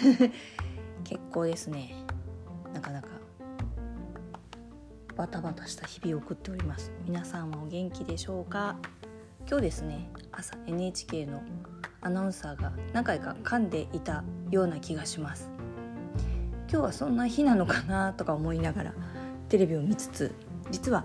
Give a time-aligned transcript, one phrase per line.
[1.04, 1.94] 結構ですね。
[2.72, 3.08] なかなか
[5.16, 6.92] バタバタした日々を送っております。
[7.04, 8.76] 皆さんはお元気でしょうか？
[9.46, 11.42] 今日ですね朝 NHK の
[12.02, 15.50] アナウンサーが何回か噛んでいたような気がします。
[16.70, 18.94] 今日はそんな日なのかなとか思いながら
[19.48, 20.32] テレビを見つつ
[20.70, 21.04] 実は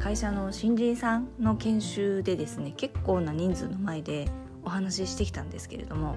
[0.00, 4.28] 会社の新人さんの研修でですね結構な人数の前で
[4.64, 6.16] お話ししてきたんですけれども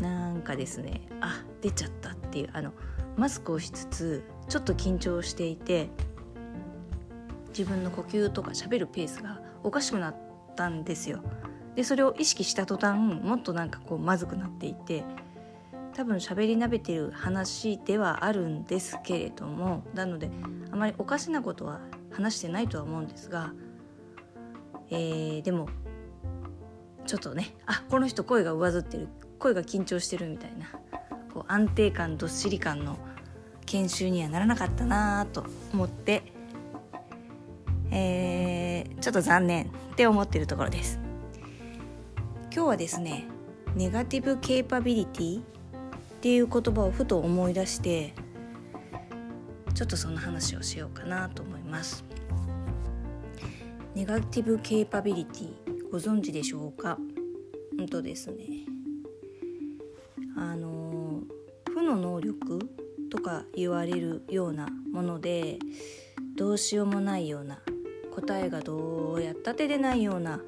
[0.00, 2.72] なんかですねあ出ちゃったっていうあの
[3.16, 5.88] マスクをしつつちょっと緊張していて
[7.48, 10.16] 自分の呼吸とか喋るペースがおかしくなっ
[10.54, 11.20] たんですよ。
[11.74, 15.04] でそれを意識した途端もっとなんかこうまずくなっていて
[15.94, 20.30] 多分喋り慣れてる話ではあるんですけれどもなので
[20.72, 21.80] あまりおかしなことは
[22.12, 23.52] 話してないとは思うんですが、
[24.90, 25.68] えー、でも
[27.06, 29.08] ちょっとねあこの人声が上ずってる
[29.38, 30.66] 声が緊張してるみたいな。
[31.32, 32.98] こう安定感どっしり感の
[33.66, 36.22] 研修にはならなかったなと思って、
[37.90, 40.98] えー、ちょっと残念って思ってるところです。
[42.50, 43.26] 今日はですね
[43.76, 45.42] ネガティブケーパビリティっ
[46.22, 48.14] ていう言葉をふと思い出して
[49.74, 52.04] ちょっとその話をしようかなと思います。
[53.94, 55.52] ネガティブケーパビリティ
[55.92, 56.98] ご存知でしょうか？
[57.78, 58.44] うんとですね。
[60.38, 61.22] あの
[61.74, 62.70] 負の能力
[63.10, 65.58] とか言われるようなもので
[66.36, 67.60] どうしようもないような
[68.14, 70.40] 答えがどうやったって出ないような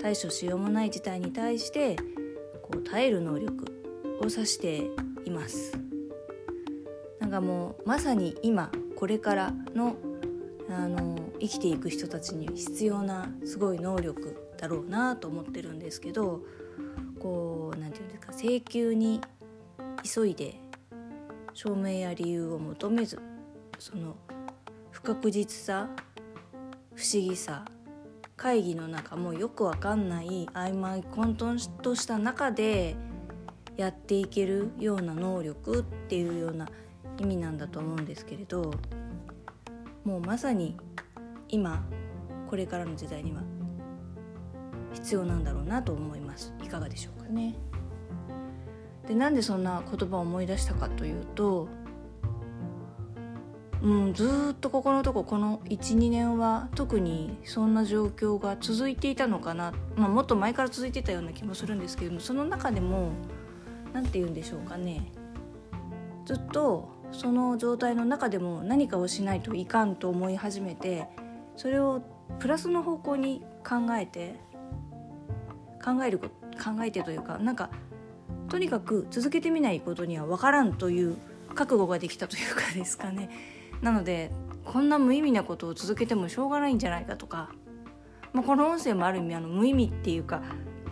[0.00, 1.96] 対処しようもない事態に対して
[2.62, 3.64] こう耐える能力
[4.20, 4.82] を指して
[5.24, 5.78] います。
[7.20, 9.96] なんかもうまさに今これからの
[10.68, 16.42] あの生きていく人たちに必要なすごい能力だろうなと思ってるんですけど
[17.20, 19.20] こう何て言うんですか請求に
[20.04, 20.54] 急いで
[21.54, 23.18] 証明や理由を求めず
[23.78, 24.16] その
[24.90, 25.88] 不確実さ
[26.94, 27.64] 不思議さ
[28.36, 32.96] 会議の中もよくわかんない曖昧混沌とした中で
[33.76, 36.68] やっていけるような能力っていうような
[37.18, 38.72] 意味なんだと思うんですけれど
[40.04, 40.76] もうまさに
[41.48, 41.84] 今
[42.48, 43.42] これからの時代には
[44.92, 46.54] 必要なんだろうなと思います。
[46.62, 47.54] いかがでしょうかね。
[49.06, 51.68] でなんでそんな言葉を思い出したかというと
[53.84, 63.10] うん、ずっとここのとここの12年は特にそんな状況が続いていたのかな、まあ、もっと前から続いてたような気もするんですけどもその中でも
[63.92, 65.12] 何て言うんでしょうかね。
[66.24, 71.06] ずっとその状態の中でも何かをしないといかんと思い始めて
[71.54, 72.02] それを
[72.38, 74.40] プラスの方向に考えて
[75.84, 77.68] 考える考えてというかなんか
[78.48, 81.16] とにかく続けてみないことには分からんという
[81.54, 83.30] 覚悟ができたというかですかね。
[83.80, 84.30] なので
[84.64, 87.50] こんな無意味なことを続けてもしょうがないんじゃないかとか、
[88.32, 90.42] まあ、この音声もある意味あの無意味っていうか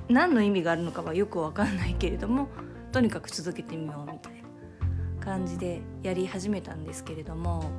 [0.08, 2.48] 何の意味があるのかはよく分かんないけれども
[2.90, 7.70] とにかく続けてみようみたいな感じでやり始めたんですけれども。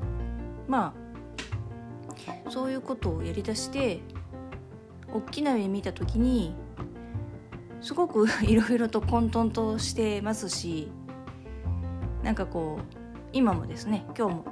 [0.68, 1.04] まあ
[2.50, 4.00] そういうことをやりだして
[5.14, 6.56] 大きな目見た時に
[7.84, 10.90] すごく いろいろと混沌としてますし
[12.24, 12.98] なんかこう
[13.34, 14.46] 今もですね今日も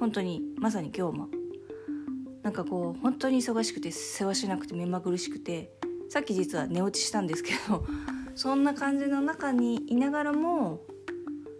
[0.00, 1.28] 本当にまさに今日も
[2.42, 5.72] なんかこう本当に忙しくて世話しなくて目まぐるしくて
[6.08, 7.84] さっき実は寝落ちしたんですけど
[8.34, 10.80] そんな感じの中にいながらも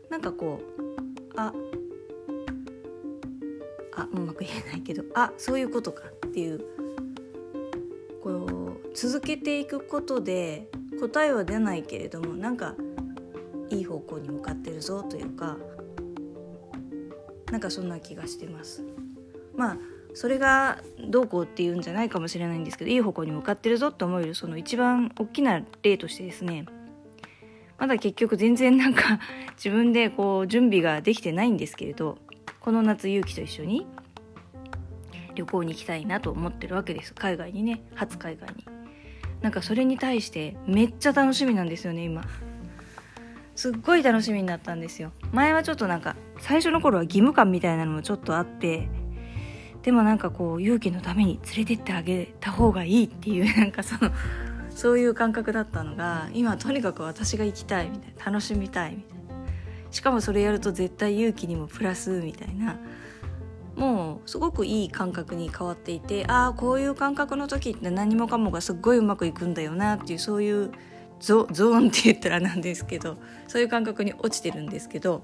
[0.09, 1.53] なんかこうあ
[3.93, 6.65] あうまく言えないけどあそういうことかっていう
[8.23, 12.75] こう続けていくことで答えは出ないけれどもなんか
[13.71, 15.57] いい方向に向かってるぞというか
[17.51, 18.85] なんかそんな気がしてます。
[19.57, 19.77] まあ
[20.15, 26.67] それがどうこうっていうんじゃないかもしれないんですけどいい方向に向かってるぞって思えるその一番大きな例としてですね
[27.79, 29.19] まだ結局全然なんか
[29.57, 32.19] 自分でこう準備ができてないんですけれど
[32.61, 33.87] この夏勇気と一緒に
[35.35, 37.13] 旅行に行きたいなと思ってるわけです。
[37.13, 38.84] 海外にね初海外に。
[39.45, 42.25] なんかそれに対してめっちゃ楽しみなんですよね今。
[43.55, 45.13] すっごい楽しみになったんですよ。
[45.33, 48.89] 前はちょっとなんか最初の頃は義務感みたいなのもちょっとあって
[49.83, 54.13] でもなんかこう勇気のために連れてってあげた方がいいっていう なんかその
[54.71, 59.25] そういう感覚だったのが今とにかく私が行きたいみたいな楽しみたいみたいな。
[59.91, 62.79] しかもそれやると絶対勇気にもプラスみたいな。
[63.77, 70.73] もうすごくいい感覚に変わっていてああこういう感覚の時って何もかもがすっごいうまくいくんだよなっていうそういう
[71.21, 73.17] ゾゾーンって言ったらなんですけど
[73.49, 75.23] そういう感覚に落ちてるんですけど、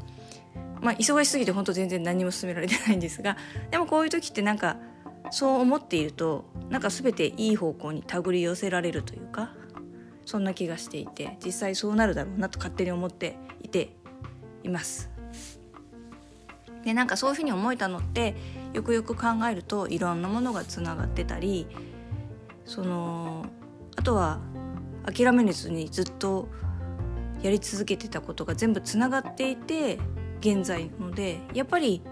[0.80, 3.36] まあ、忙しすぎて本当全然何も進められてないんですが
[3.70, 4.76] でもこういう時ってなんか
[5.30, 9.52] そう思っているとなんか全ていい方向に手繰り寄せられるというか
[10.24, 13.96] そんな気がしていて実際そうなるだろうなと勝手に思っていて
[14.62, 15.10] います。
[16.84, 18.34] でなんかそういうふうに思えたのって
[18.72, 21.66] よくよく考えるといろんなものがつながってたり
[22.64, 23.46] その
[23.96, 24.40] あとは
[25.04, 26.48] 諦めずにずっと
[27.42, 29.98] やり続けてたことが全部つながっていて
[30.40, 32.02] 現在のでやっぱり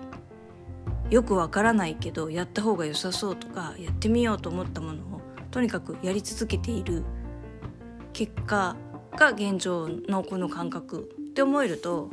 [1.10, 7.04] よくわからないけどやった方が良さそうとかやってみようと思ったものをとにかくやり続けている
[8.12, 8.76] 結果
[9.16, 12.10] が現状のこの感覚って思えると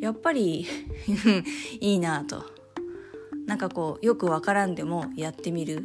[0.00, 0.66] やっぱり
[1.80, 2.44] いいなと。
[3.46, 5.84] なんかこうよくわからんでもやってみる。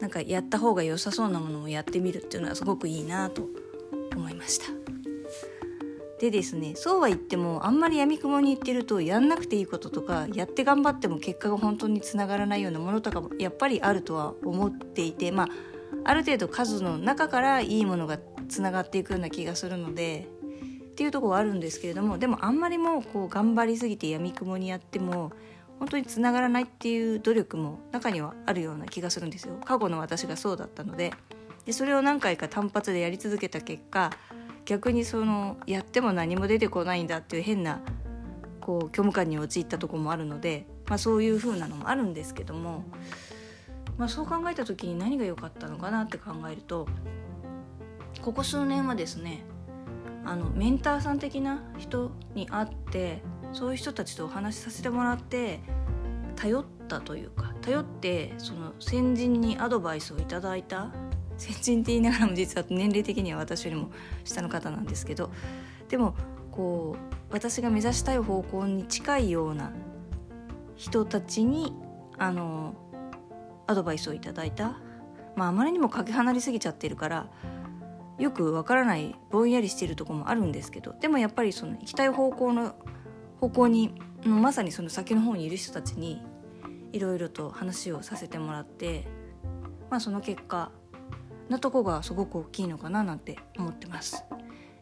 [0.00, 3.48] なんかやった方が良さそうなものをやってみるっていうのはすごくいいなと
[4.16, 4.66] 思いました。
[6.20, 15.48] でですねそうは言ってもあんまりやみくもに言ってるとやんなくていいこととかやって頑張っても結果が本当につながらないようなものとかもやっぱりあるとは思っていてまあ
[16.04, 18.18] ある程度数の中からいいものが
[18.48, 20.28] つながっていくような気がするので
[20.98, 25.30] っていうとこはあるんですけれどもでもあんまりもうこう頑張りすぎてやみくもにやっても
[25.78, 29.54] 本当につながらないっていう努力も中にはあるような気がするんですよ。
[29.64, 31.12] 過去の私がそうだったので。
[31.66, 34.10] でそれを何回か単発でやり続けた結果
[34.64, 37.80] 逆にそのやっても何も出てこないんだっていう変な
[38.60, 42.84] こう虚無感に陥ったとこもあるので、まあ、そういう風なのもあるんですけども
[43.98, 46.88] まあ、そう考えた時に何が良かったのかなって考えると
[48.22, 49.44] ここ数年はですね
[50.28, 53.22] あのメンターさん的な人に会って
[53.54, 55.60] そういう人たちとお話しさせてもらって
[56.36, 60.92] 頼ったというか頼ってその先人にアドバイスをいただいた。
[61.38, 63.90] 先人って言いながらも実は年齢的には私よりも
[64.24, 65.30] 下の方なんですけど
[65.88, 66.16] でも
[66.50, 69.70] こう私が目指したい方向に近いような
[70.74, 71.72] 人たちに
[72.18, 72.74] あの
[73.68, 74.80] アドバイスをいただいた、
[75.36, 77.28] まあ、あまりにもかけ離れすぎちゃってるから
[78.18, 82.74] よくわからないぼんやりしてるとこもあるんですけどでもやっぱりその行きたい方向の
[83.40, 83.94] 方向に
[84.24, 86.22] まさにその先の方にいる人たちに
[86.92, 89.06] いろいろと話をさせてもらって、
[89.90, 90.72] まあ、その結果
[91.48, 94.24] なとこがすごく大きいのかななんて思ってます。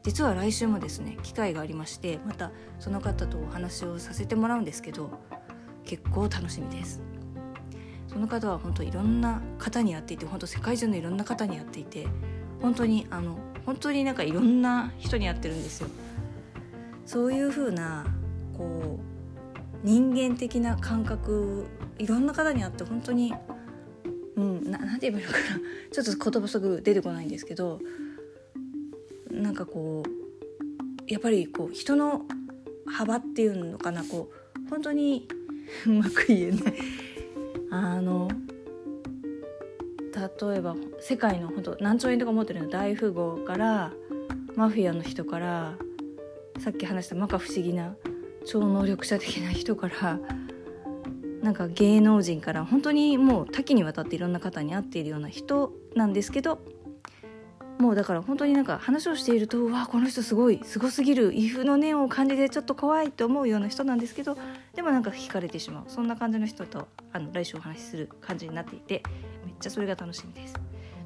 [0.02, 5.10] 実は来週もですね機会がありましてまたその方とお話をさせてもらうんですけど
[5.84, 7.02] 結構楽しみです。
[8.06, 12.06] その方は本当いろんな方にやっていて本当世界中のいろんな方にやっていて
[12.66, 15.88] 本当にあの本当になんかいろんな人にやってるんですよ。
[17.06, 18.04] そういう風な
[18.58, 21.66] こう人間的な感覚
[21.96, 23.32] いろんな方にあって本当に
[24.34, 25.60] うんななんて言えばいいのかな。
[25.92, 27.78] ちょっと言葉すぐ出てこないんですけど
[29.30, 32.26] なんかこうやっぱりこう人の
[32.84, 34.02] 幅っていうのかな。
[34.02, 35.28] こう本当に
[35.86, 36.74] うまく言えない。
[37.70, 38.28] あの
[40.16, 43.92] 例えば世界の本当何兆円とか持ってるの大富豪から
[44.54, 45.74] マフィアの人から
[46.58, 47.94] さっき話した摩訶不思議な
[48.46, 50.18] 超能力者的な人から
[51.42, 56.58] なんか芸能人から本当にもう多岐にわたっていろんな方に会っているような人なんですけど
[57.78, 64.38] もうだから本当になんか話をしているとわこの人すごいすごすぎる威風の念を感じてちょっと怖いと思うような人なんですけど
[64.74, 65.84] でもなんか惹かれてしまう。
[65.88, 69.02] そんな感じの人とあの来週お話しする感じになっていて
[69.44, 70.54] めっちゃそれが楽しみです。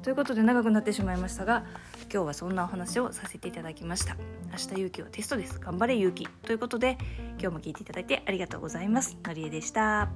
[0.01, 1.63] ということで長くなってしまいましたが
[2.11, 4.15] 今日はそんなお話をさせていただきました。
[4.51, 5.59] 明日勇気はテストです。
[5.59, 6.27] 頑張れ勇気。
[6.27, 6.97] ということで
[7.31, 9.17] 今日も聞いていただいてありがとうございます。
[9.25, 10.09] のりえでした。